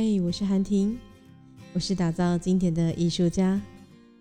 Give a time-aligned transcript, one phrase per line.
[0.00, 0.96] 嘿，我是韩婷，
[1.72, 3.60] 我是打造经典的艺术家。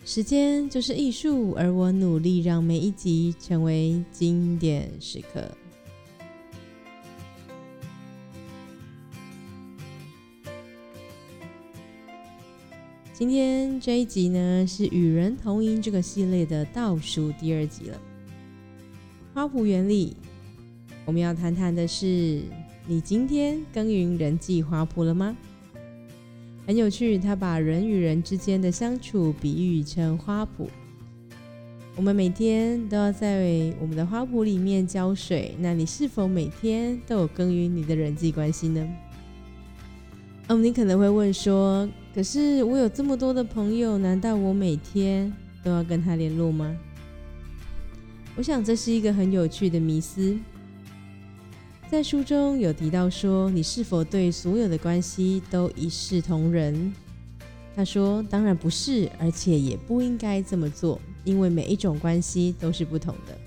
[0.03, 5.47] 时间就是艺术，而我努力让每一集成为经典时刻。
[13.13, 18.01] 今天这一集呢，是《与人同音》这个系列的倒数第二集了。
[19.31, 20.17] 花圃原理，
[21.05, 22.41] 我们要谈谈的是：
[22.87, 25.37] 你今天耕耘人际花圃了吗？
[26.67, 30.67] 很有趣，他把人与人之间的相处比喻成花圃。
[31.95, 38.85] 我们每天都要在我们的花圃里面浇水，那你是否每天都有耕耘你的人际关系呢？
[40.47, 46.77] 嗯，你可能会问说：“可是我有这么多的朋友，难道我每天都要跟他联络吗？”
[48.35, 50.37] 我想这是一个很有趣的迷思。
[51.89, 56.93] 在书中有提到说，你是否对所有的关系都一视同仁？
[57.73, 63.37] 他说：“当然不是，而且也不应该这么做，因为每一种关系都是不同的。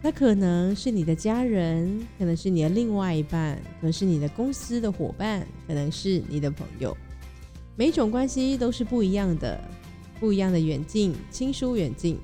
[0.00, 6.96] 那可能是你的家人，可能是你的另外一半，可能是你的公司的伙伴，可能是你的朋友。
[7.74, 9.60] 每种关系都是不一样的，
[10.20, 12.16] 不一样的远近，亲疏远近。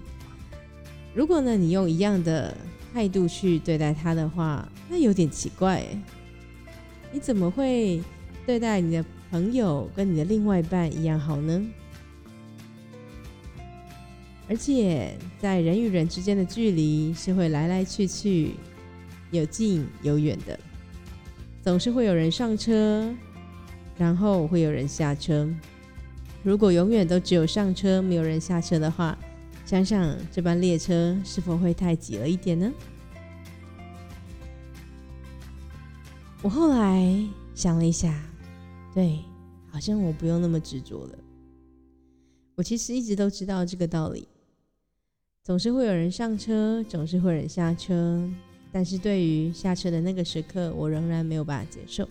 [1.12, 2.56] 如果呢，你用一样的。”
[2.96, 5.84] 态度去对待他的话，那有点奇怪。
[7.12, 8.02] 你怎么会
[8.46, 11.62] 对待你的朋友跟你的另外一半一样好呢？
[14.48, 18.52] 而且在人与人之间的距离是会来来去去，
[19.30, 20.58] 有近有远的，
[21.62, 23.14] 总是会有人上车，
[23.98, 25.46] 然后会有人下车。
[26.42, 29.18] 如果永远都只有上车，没有人下车的话，
[29.66, 32.72] 想想这班列车是否会太挤了一点呢？
[36.40, 37.04] 我后来
[37.52, 38.22] 想了一下，
[38.94, 39.18] 对，
[39.68, 41.18] 好像我不用那么执着了。
[42.54, 44.28] 我其实一直都知道这个道理，
[45.42, 48.22] 总是会有人上车，总是会有人下车，
[48.70, 52.08] 但是对于下车的那个时刻，我仍然没有办法接受。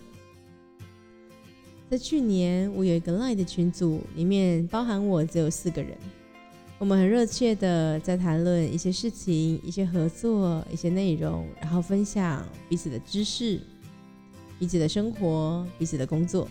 [1.88, 5.96] 在去年，我有一个 Line 的群组，里面包含我只有四个人。
[6.78, 13.58] 我们很热切的在谈论一些事情、一些合作、一些内容，然后分享彼此的知识、
[14.58, 16.46] 彼此的生活、彼此的工作。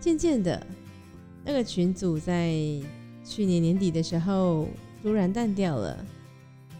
[0.00, 0.66] 渐渐的，
[1.44, 2.50] 那个群组在
[3.22, 4.66] 去年年底的时候
[5.02, 6.02] 突然淡掉了，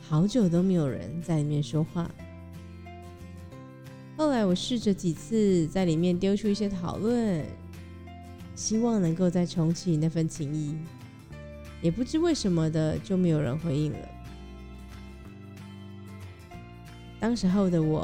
[0.09, 2.11] 好久都没有人在里面说话。
[4.17, 7.45] 后来我试着几次在里面丢出一些讨论，
[8.55, 10.75] 希望能够再重启那份情谊。
[11.83, 13.99] 也不知为什么的，就没有人回应了。
[17.19, 18.01] 当时候的我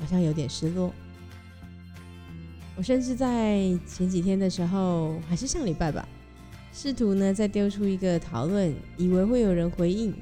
[0.00, 0.92] 好像有点失落。
[2.76, 6.06] 我甚至在前几天的时候，还是上礼拜吧，
[6.72, 10.14] 试图呢再丢出一个讨论，以为会有人回应，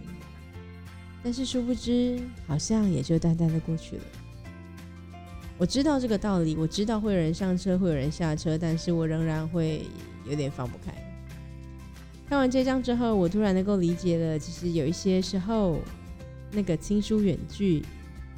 [1.23, 4.03] 但是殊不知，好像也就淡淡的过去了。
[5.59, 9.87] 我知道这个道理，我知道会有人上车，会有人下车，但是我仍然会
[10.27, 10.95] 有点放不开。
[12.29, 15.81] 看完这章之后，我突然能够理解了，其实有一些时候，
[16.51, 17.85] 那个亲疏远距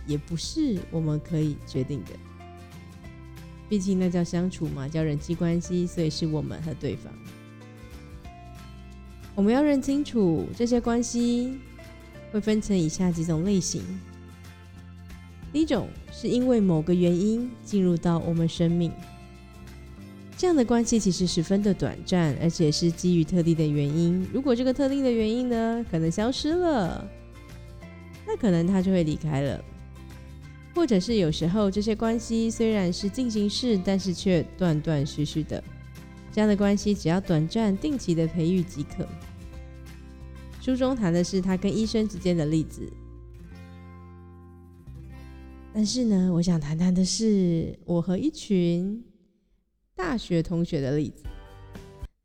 [0.07, 2.11] 也不是我们可以决定的。
[3.67, 7.11] 毕竟那叫相处嘛，叫人际关系，所以是我们和对方。
[9.35, 11.59] 我们要认清楚这些关系
[12.31, 13.83] 会分成以下几种类型。
[15.51, 18.93] 第一种是因为某个原因进入到我们生命。
[20.39, 24.25] 这样的关系其实十分的短暂，而且是基于特定的原因。
[24.33, 27.05] 如果这个特定的原因呢，可能消失了，
[28.25, 29.61] 那可能他就会离开了。
[30.77, 35.63] 或者是有时候这些关系虽然是进行式，但是却断断续续的。
[36.31, 39.05] 这样的关系只要短暂、定期的培育即可。
[40.61, 42.89] 书中谈的是他跟医生之间的例子，
[45.75, 49.03] 但是呢，我想谈谈的是我和一群。
[49.99, 51.25] 大学同学的例子，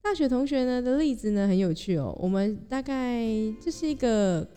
[0.04, 2.16] 大学同学呢的例子呢很有趣哦。
[2.22, 3.26] 我们大概
[3.60, 4.48] 这是一个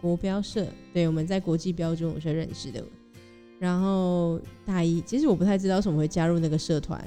[0.00, 2.80] 国标社，对，我们在国际标准中学认识的。
[3.58, 7.04] 然后大一，其实我不太知道为什么会加入那个社团，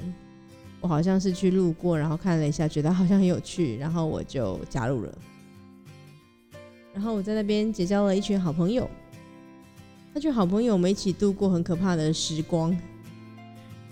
[0.82, 5.18] 我好像是去路过，然后看了一下，觉得好像很有趣，然后我就加入了。
[6.92, 8.86] 然后我在那边结交了一群好朋友，
[10.12, 12.76] 那群好朋友我们一起度过很可怕的时光。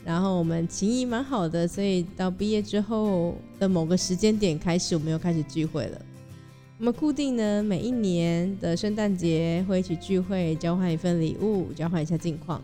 [0.05, 6.01] 然后我们情谊蛮好的，所以到毕业之后的某个时间点开始，我们又开始聚会了。
[6.79, 12.63] 我们固定呢，每一年的圣诞节会一起聚会，交换一份礼物，交换一下近况。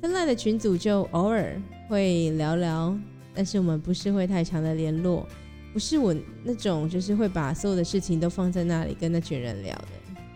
[0.00, 2.96] 分赖的群组就偶尔会聊聊，
[3.34, 5.26] 但是我们不是会太长的联络，
[5.72, 9.88] 不是我那种就是会把所有的事情都放在那里跟那群人聊的。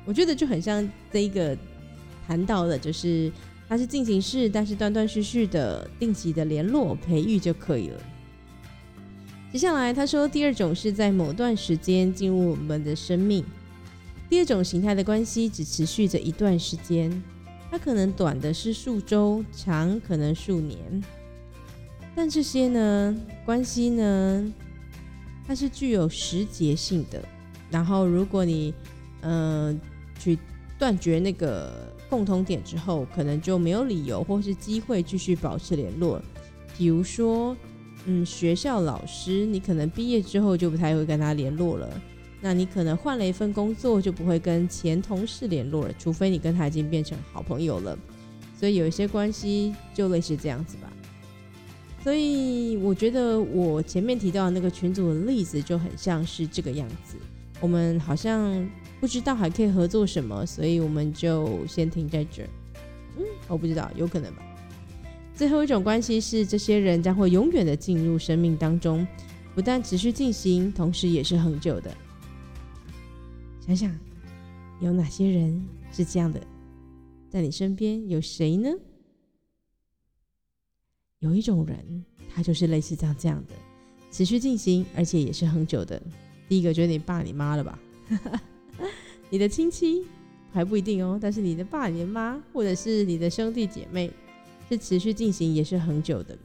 [0.04, 1.56] 我觉得就很像这一个
[2.26, 3.30] 谈到的，就是
[3.68, 8.00] 它是进行式，但是断断续续的定期的联络培育就可以了。
[9.52, 13.44] 接下来他说，第二种是在某段时间进入我们的生命。
[14.28, 17.22] 第二种形态的关系只持续着一段时间，
[17.70, 20.78] 它可能短的是数周，长可能数年。
[22.14, 24.52] 但这些呢，关系呢，
[25.46, 27.22] 它是具有时节性的。
[27.70, 28.74] 然后，如果你
[29.22, 29.80] 嗯
[30.18, 30.38] 去
[30.78, 36.20] 断绝那个共同点之后，可能就没有理由或是机会继续保持联络。
[36.76, 37.56] 比如说，
[38.04, 41.88] 嗯，学校老师，你可能毕业之后就不太会跟他联络了。
[42.40, 47.98] 那你可能换了一份工作，就不会跟前同事联络了，除非你跟他已经变成好朋友了。
[48.58, 50.92] 所以有一些关系就类似这样子吧。
[52.04, 57.16] 所以我觉得我前面提到的那个群组的例子就很像是这个样子。
[57.60, 58.64] 我们好像
[59.06, 62.48] 不知道还可以合作什么，所以我们就先停在这儿。
[63.16, 64.42] 嗯，我不知道，有可能吧。
[65.32, 69.06] 最后一种关系是，这些人将会永远的进入生命当中，
[69.54, 71.96] 不但持续进行，同时也是恒久的。
[73.64, 73.96] 想想
[74.80, 76.44] 有哪些人是这样的，
[77.30, 78.68] 在你身边有谁呢？
[81.20, 82.04] 有一种人，
[82.34, 83.54] 他就是类似这样这样的，
[84.10, 86.02] 持续进行，而且也是很久的。
[86.48, 87.78] 第一个就是你爸你妈了吧？
[89.30, 90.04] 你的亲戚
[90.52, 94.10] 还不一定哦，但是你的爸你的妈，或者是你的兄弟姐妹，
[94.68, 96.36] 是持续进行，也是很久的。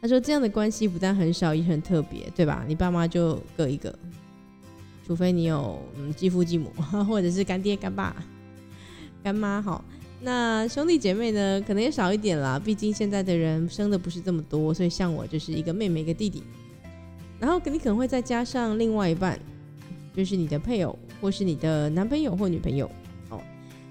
[0.00, 2.64] 他说这样的关系不但很少，也很特别，对吧？
[2.66, 3.96] 你爸妈就各一个。
[5.06, 6.70] 除非你有嗯继父继母，
[7.06, 8.14] 或者是干爹干爸、
[9.22, 9.84] 干妈，好，
[10.20, 12.58] 那兄弟姐妹呢，可能也少一点啦。
[12.58, 16.42] 毕竟现在的人生的不是这么多，所以像我就是一个妹妹一个弟弟。
[17.40, 19.38] 然后你可能会再加上另外一半，
[20.14, 22.90] 就是你的配偶或是你的男朋友或女朋友。
[23.30, 23.40] 哦，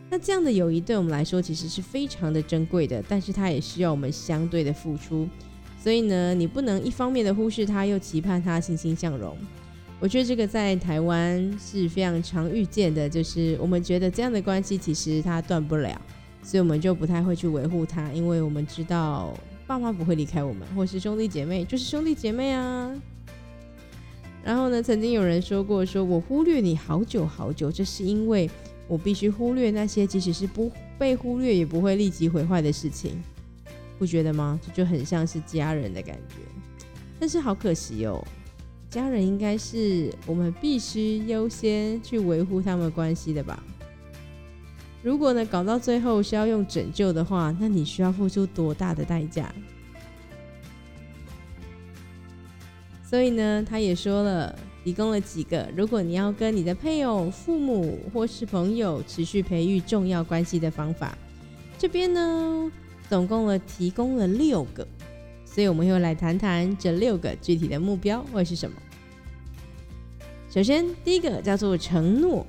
[0.10, 5.28] 那这样的友谊对我们来说其实是非常的珍贵的，但是它也需要我们相对的付出。
[5.82, 9.36] 所以呢，你不能一方面的忽视它，又期盼它欣欣向荣。
[10.00, 16.00] 我觉得这个在台湾是非常常遇见的，就是我们觉得这样的关系其实它断不了，
[16.44, 19.34] 所以我们就不太会去维护它，因为我们知道
[19.66, 22.92] 爸妈不会离开我们，或是兄弟姐妹就是兄弟姐妹啊。
[24.44, 28.50] 然后呢，曾经有人说过，说我忽略你好久好久，这是因为
[28.88, 33.22] 我必须忽略那些即使是不被忽略也不会立即毁坏的事情，
[34.00, 34.60] 不觉得吗？
[34.66, 36.36] 这就很像是家人的感觉，
[37.20, 38.24] 但是好可惜哦。
[38.90, 43.64] 家人应该是我们必须优先去维护他们关系的吧？
[45.02, 49.54] 如果呢搞到最后是要用拯救的话，那你需要付出多大的代价？
[53.12, 61.18] 所以呢，他也说了，提供了几个，如果你要跟你的配偶、父母或是朋友持续培育重要关系的方法，
[61.78, 62.72] 这边呢
[63.10, 64.88] 总共了提供了六个。
[65.44, 68.78] 所以我们又来谈谈这六个具体的目标会是什么。
[70.50, 72.48] 首先，第一个叫做承诺。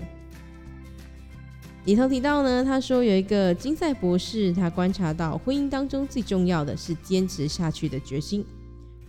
[1.87, 8.47] 里头提到呢，他说有一个金赛博士，他观察到婚姻当中最重要的是坚持下去的决心。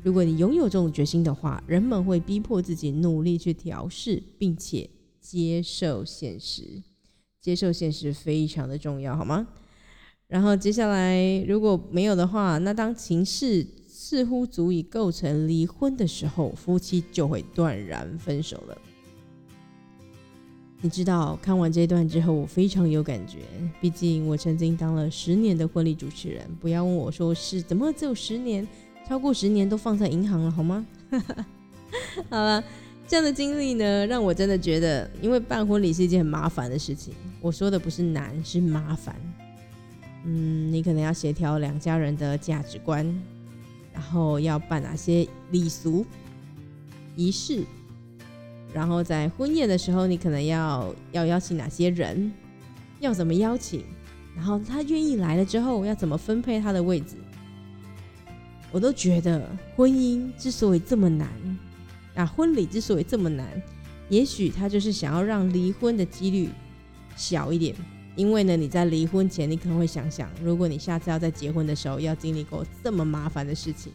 [0.03, 4.89] 如果你拥有这种决心的话，人们会逼迫自己努力去调试，并且
[5.21, 6.83] 接受现实。
[7.41, 9.47] 接受现实非常的重要，好吗？
[10.27, 18.77] 然后接下来如果没有的话，那当情势似乎足以构成离婚的时候，夫妻就会断然分手了。
[20.81, 23.39] 你知道，看完这段之后，我非常有感觉。
[23.79, 28.67] 毕竟我曾经当了十年的婚礼主持人，不要问我说是怎么只有十年，
[29.07, 30.85] 超过十年都放在银行了，好吗？
[32.29, 32.63] 好了，
[33.07, 37.13] 这样的经历呢，让我真的觉得，因为办婚礼是一件很麻烦的事情。
[37.41, 39.15] 我说的不是难，是麻烦。
[40.25, 43.05] 嗯，你可能要协调两家人的价值观。
[43.93, 46.03] 然后要办哪些礼俗
[47.15, 47.63] 仪式？
[48.73, 52.33] 然后在婚宴的时候，你可能要要邀请哪些人？
[52.99, 53.83] 要怎么邀请？
[54.35, 57.17] 然后他愿意来了之后，要怎么分配他的位置？
[58.73, 61.29] 我都觉得婚姻之所以这么难，
[62.15, 63.47] 啊，婚礼之所以这么难，
[64.09, 66.49] 也许他就是想要让离婚的几率
[67.15, 67.73] 小一点。
[68.15, 73.91] 因为呢，你在离婚前，你可能会想想，如果你下次要在结婚的时候要经历过这么麻烦的事情，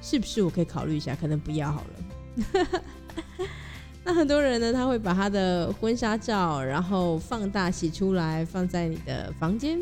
[0.00, 2.82] 是不是我可以考虑一下，可能不要好了。
[4.04, 9.78] 那很多人呢，他会把他的婚纱照，然后放大洗出来，放在你的房间，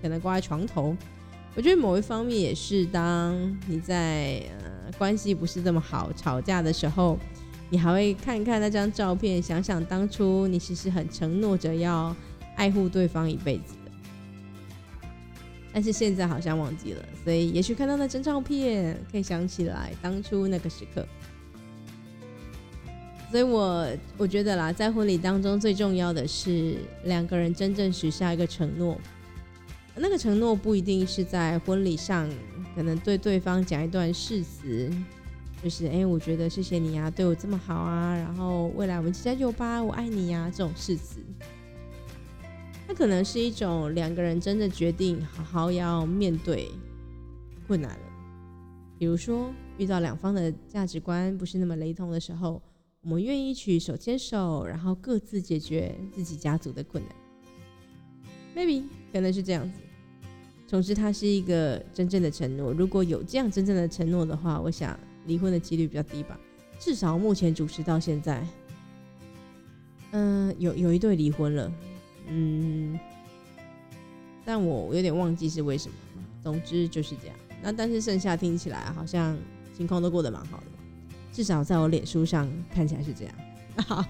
[0.00, 0.96] 可能挂在床头，
[1.54, 7.18] 我觉得某一方面也是，当你在呃关系不是这么好、吵架的时候，
[7.68, 12.16] 你还会看看那张照片，想想当初你其实很承诺着要
[12.56, 13.90] 爱护对方一辈子的，
[15.74, 21.06] 但是现在好像忘记了，所以也许看到那张照片，可以想起来当初那个时刻。
[23.30, 28.98] 所以我我觉得啦，在婚礼当中最重要的是两个人真正许下一个承诺。
[29.94, 32.28] 那个承诺不一定是在婚礼上，
[32.74, 34.90] 可能对对方讲一段誓词，
[35.62, 41.20] 就是哎，我觉得谢谢你啊，对我这么好啊，然后未来我们加油吧，我爱你呀，这种誓词。
[42.86, 46.68] 它可能是一种两个人真的决定好好要面对
[47.66, 48.04] 困难了。
[48.98, 52.60] 比如说遇到两方的价值观不是那么雷同的时候，
[53.02, 57.14] 我们愿意去手牵手，然后各自解决自己家族的困难。
[58.54, 59.78] Maybe 可能是这样子。
[60.66, 62.72] 总之，它是一个真正的承诺。
[62.72, 66.38] 如果有这样真正的承诺的话，我想离婚的几率比较低吧。
[66.78, 68.46] 至少目前主持到现在，
[70.12, 71.72] 嗯，有有一对离婚了，
[72.28, 72.98] 嗯，
[74.44, 75.94] 但我有点忘记是为什么。
[76.42, 77.36] 总之就是这样。
[77.62, 79.38] 那但是剩下听起来好像
[79.76, 80.64] 情况都过得蛮好的，
[81.32, 83.34] 至少在我脸书上看起来是这样。
[83.76, 84.04] 好，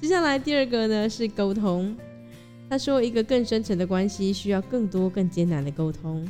[0.00, 1.96] 接下来第二个呢是沟通。
[2.70, 6.26] 他说：“一个更深层的关系需要更多、更艰难的沟通。”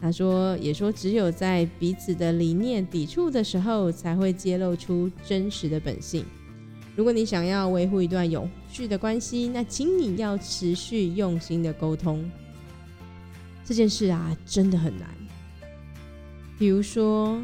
[0.00, 6.24] 他说：“也说，只有在彼此的理念抵触的时候，才会揭露出真实的本性。
[6.96, 12.24] 如果你想要维护一段永续的关系，那请你要持续用心的沟通。
[13.64, 15.08] 这件事啊，真的很难。
[16.58, 17.38] 比如说，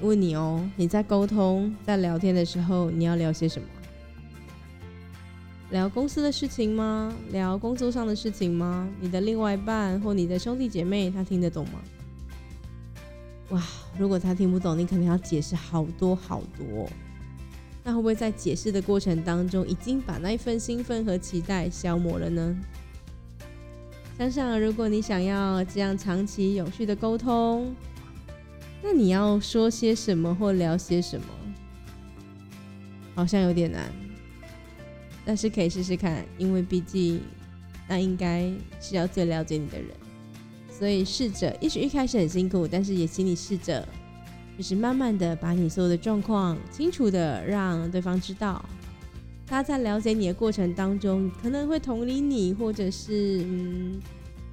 [0.00, 3.66] 问你哦，你在沟通、在聊天的时候，你要聊些什么？”
[5.70, 7.14] 聊公司的事情吗？
[7.30, 8.88] 聊工作上的事情吗？
[9.00, 11.80] 你的另外一半或你的兄弟姐妹，他听得懂吗？
[13.50, 13.62] 哇，
[13.96, 16.90] 如果他听不懂，你可能要解释好多好多。
[17.84, 22.56] 那会不会在解释的过程当中，已经把那一份兴奋和期待消磨了呢？
[24.18, 27.72] 想想，如果你想要这样长期有序的沟通，
[28.82, 31.26] 那你要说些什么或聊些什么？
[33.14, 33.88] 好像有点难。
[35.24, 37.20] 但是可以试试看，因为毕竟
[37.88, 38.50] 那应该
[38.80, 39.88] 是要最了解你的人，
[40.70, 43.86] 所以试着，也许一开始很辛苦，但是也请你试着，
[44.56, 48.64] 就是慢慢的把你所有的状况清楚的让对方知道，
[49.46, 54.00] 他在了解你的过程当中，可能会同理你，或者是嗯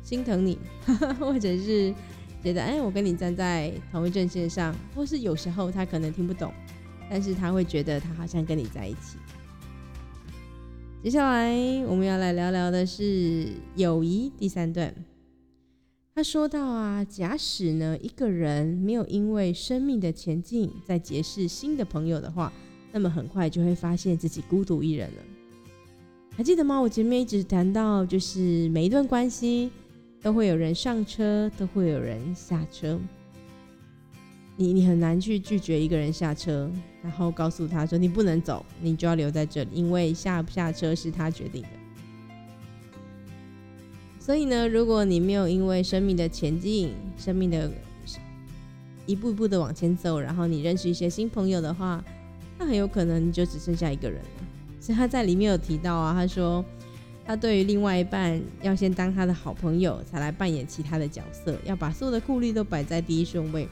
[0.04, 0.58] 心疼你，
[1.20, 1.94] 或者是
[2.44, 6.52] 觉得哎我跟你站在同一阵线上，或是有时候他可能听不懂，
[7.10, 9.18] 但是他会觉得他好像跟你在一起。
[11.04, 14.94] 接下来我们要来聊聊的是友谊第三段。
[16.16, 22.52] 他说到啊，假使呢一个人没有因为生命的前进在结识新的朋友的话，
[22.92, 25.24] 那么很快就会发现自己孤独一人了。
[26.36, 26.80] 还记得吗？
[26.80, 29.70] 我前面一直谈到，就是每一段关系
[30.20, 33.00] 都会有人上车，都会有人下车。
[34.60, 36.68] 你你很难去拒绝一个人下车，
[37.04, 41.70] 然后告诉他说你不能走，你就要留在这里，因为下不下车是他决定的。
[44.20, 47.72] 所以呢，如果你没有因为生命的前进，生命的
[49.06, 52.04] 一步一步的往前走，然后你认识一些新朋友的话，
[52.58, 54.44] 那很有可能你就只剩下一个人了。
[54.82, 56.66] 所以他在里面有提到啊，他说
[57.24, 63.70] 他对于另外一半要先当他的好朋友，才来扮演其他的角色，要把所有的顾虑都摆在第一顺位。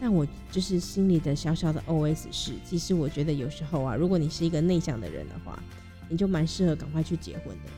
[0.00, 5.60] 但我就是心里的小小的 OS 是，其实我觉得有时候啊，如果你是一个内向的人的话，
[6.08, 7.70] 你就蛮适合赶快去结婚的，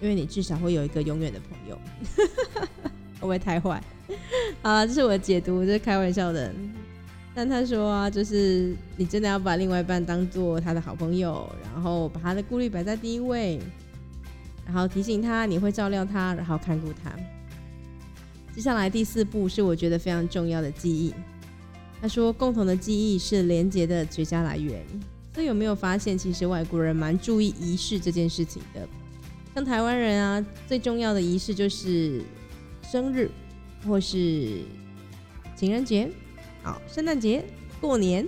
[0.00, 1.78] 因为你至少会有一个永远的朋友。
[3.18, 3.82] 会不会太坏？
[4.60, 6.52] 啊，这是我的解读，这是开玩笑的。
[7.34, 13.58] 但他说啊，就是你真的要把另外一半当做他的好朋友，然后把他的顾虑摆在第一位，
[14.66, 17.10] 然后提醒他你会照料他，然后看顾他。
[18.54, 21.14] 接下来第四步是我觉得非常重要的记忆。
[22.06, 24.80] 他说：“共同的记忆是连接的绝佳来源。”
[25.34, 28.88] 所以有没有发现，其实外国人蛮注意仪式这件事情的？
[29.52, 32.22] 像台湾人啊，最重要的仪式就是
[32.80, 33.28] 生日，
[33.84, 34.60] 或是
[35.56, 36.08] 情人节、
[36.62, 37.44] 好圣诞节、
[37.80, 38.24] 过年，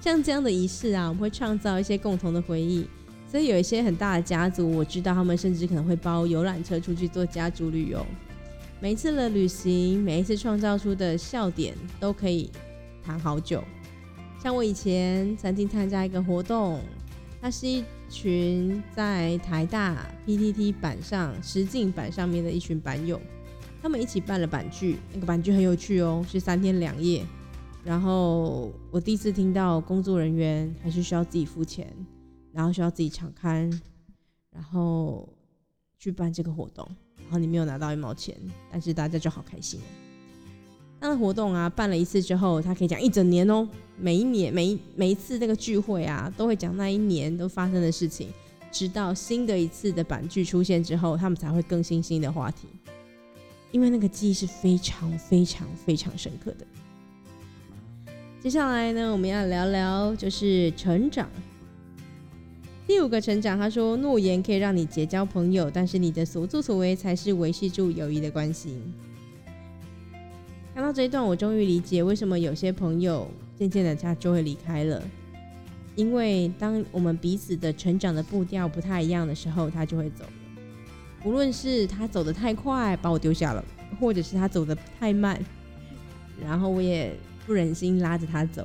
[0.00, 2.86] 像这样的仪式啊，我们会创造一些共同的回忆。
[3.28, 8.06] 所以有一些很大的家族，我知道他们甚至可能会包游览车出去做家族旅游。
[8.78, 12.48] 每一次的旅行，每一次创造出的笑点，都可以。
[13.08, 13.64] 谈好久，
[14.38, 16.78] 像我以前曾经参加一个活动，
[17.40, 23.18] 它是一群在台大 PTT 板上实境板上面的一群板友，
[23.80, 27.24] 他们一起办了板剧，那个板剧很有趣哦，是三天两夜。
[27.82, 31.90] 然后我第一次听到工作人员还是需要自己付钱，
[32.52, 33.70] 然后需要自己抢刊，
[34.50, 35.26] 然后
[35.98, 36.86] 去办这个活动，
[37.22, 38.36] 然后你没有拿到一毛钱，
[38.70, 39.80] 但是大家就好开心。
[41.00, 48.28] 那个活动啊，办了一次之后，他可以讲一整年哦，每一年每一每一次那个聚会啊，都会讲那一年都发生的事情，
[48.72, 52.66] 直到新的一次的板剧出现之后，他们才会更新新的话题，
[53.70, 56.66] 因为那个记忆是非常非常非常深刻的。
[58.40, 61.28] 接下来呢，我们要聊聊就是成长。
[62.86, 68.80] 第五个成长，他说诺言可以让你结交朋友，但是你的所作所为才是维系住友谊的关系。
[70.78, 75.02] 看到这一段，我终于理解为什么有些朋友渐渐的他就会离开了，
[75.96, 80.30] 因为当我们彼此的成长的步调不太一样的时候，他就会走了。
[81.24, 83.64] 无论是他走得太快把我丢下了，
[83.98, 85.44] 或者是他走得太慢，
[86.40, 87.12] 然后我也。
[87.44, 88.64] 不忍心拉着他走，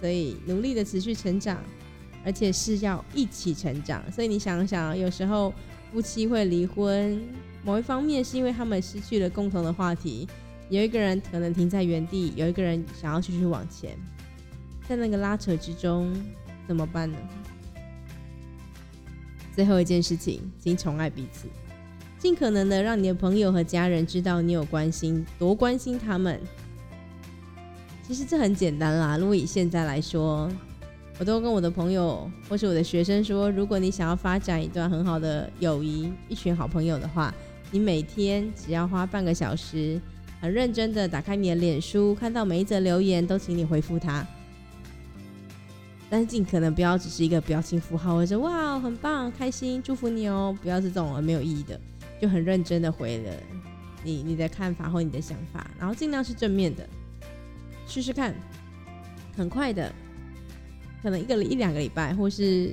[0.00, 1.58] 所以努力的持续成长，
[2.26, 4.02] 而且是要一起成长。
[4.12, 5.50] 所以你想想，有时候
[5.90, 7.18] 夫妻会离婚，
[7.64, 10.28] 某一方面是因为他们失去了共同的话题，
[10.68, 13.96] 有一个人可能停在原地，有一个人想要继续往前，
[14.88, 16.12] 在那个拉扯之中
[16.66, 17.16] 怎么办呢？
[19.54, 21.46] 最后一件事情，请宠爱彼此，
[22.18, 26.40] 尽可能的让你的朋友和家人知道你有关心，多关心他们。
[28.06, 29.16] 其实这很简单啦。
[29.16, 30.50] 如果以现在来说，
[31.18, 37.34] 我都跟我的朋友或是我的学生说，如果你想要发展一段很好的友谊，一群好朋友的话，
[37.70, 39.98] 你每天只要花半个小时，
[40.40, 44.26] 很认真的打开你的脸书，看到每一则留言都请你回复他。
[46.08, 51.80] 但是尽可能不要只是一个表情符号，或者哇很棒、开心、祝福你哦，不要是这种没有意义的，
[52.20, 53.32] 就很认真的回了
[54.04, 56.88] 你你的看法或你的想法，然后尽量是正面的。
[57.88, 58.34] 试试看，
[59.36, 59.92] 很快的，
[61.02, 62.72] 可能一个一两个礼拜，或是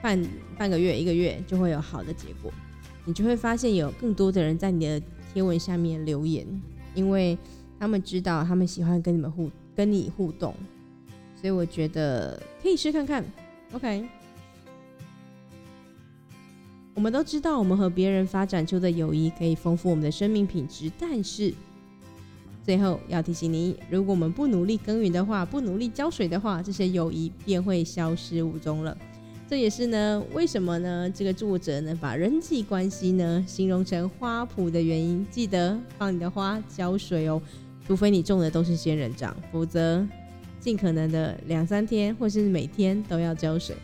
[0.00, 0.24] 半
[0.56, 2.52] 半个月、一个月，就会有好的结果。
[3.04, 6.46] 你就会发现有更多的人在你的贴文下面留言，
[6.94, 7.36] 因为
[7.78, 10.54] 他们知道他们喜欢跟你们互跟你互动，
[11.34, 13.24] 所以我觉得可以试看看。
[13.72, 14.08] OK，
[16.94, 21.52] 我们都知道，我们和别人发展出的友谊可以丰富我们的生命品质，但是。
[22.62, 28.96] 最后要提醒你，如果我们不努力耕耘的话，不努力浇水的话，这些友谊便会消失无踪了。
[29.48, 31.08] 这也是呢，为什么呢？
[31.14, 35.24] 这个作者呢，把人际关系呢形容成花圃的原因。
[35.30, 37.40] 记得帮你的花浇水哦，
[37.86, 40.04] 除非你种的都是仙人掌，否则
[40.58, 43.76] 尽可能的两三天或是每天都要浇水。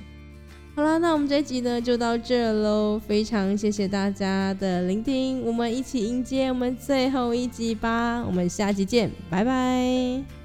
[0.75, 10.39] 好啦，那我们这一集呢就到这喽，非常谢谢大家的聆听，我们一起迎接我们最后一集吧，我们下集见，拜拜。